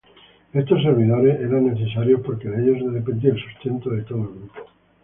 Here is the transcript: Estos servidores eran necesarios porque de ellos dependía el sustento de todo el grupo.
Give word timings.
Estos 0.51 0.81
servidores 0.81 1.39
eran 1.41 1.67
necesarios 1.67 2.21
porque 2.25 2.49
de 2.49 2.63
ellos 2.71 2.91
dependía 2.91 3.33
el 3.33 3.39
sustento 3.39 3.91
de 3.91 4.01
todo 4.01 4.23
el 4.23 4.27
grupo. 4.29 4.59